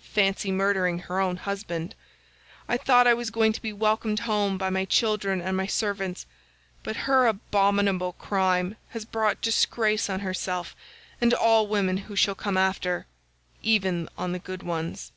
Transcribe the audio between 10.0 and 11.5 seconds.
on herself and